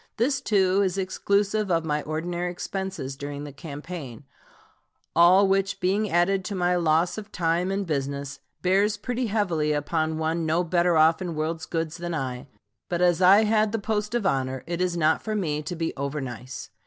This, 0.17 0.41
too, 0.41 0.81
is 0.81 0.97
exclusive 0.97 1.69
of 1.69 1.85
my 1.85 2.01
ordinary 2.01 2.49
expenses 2.51 3.15
during 3.15 3.43
the 3.43 3.51
campaign, 3.53 4.23
all 5.15 5.47
which 5.47 5.79
being 5.79 6.09
added 6.09 6.43
to 6.45 6.55
my 6.55 6.75
loss 6.75 7.19
of 7.19 7.31
time 7.31 7.69
and 7.69 7.85
business, 7.85 8.39
bears 8.63 8.97
pretty 8.97 9.27
heavily 9.27 9.73
upon 9.73 10.17
one 10.17 10.43
no 10.43 10.63
better 10.63 10.97
off 10.97 11.21
in 11.21 11.35
world's 11.35 11.67
goods 11.67 11.97
than 11.97 12.15
I; 12.15 12.47
but 12.89 13.03
as 13.03 13.21
I 13.21 13.43
had 13.43 13.71
the 13.73 13.77
post 13.77 14.15
of 14.15 14.25
honor, 14.25 14.63
it 14.65 14.81
is 14.81 14.97
not 14.97 15.21
for 15.21 15.35
me 15.35 15.61
to 15.61 15.75
be 15.75 15.93
over 15.95 16.19
nice. 16.19 16.71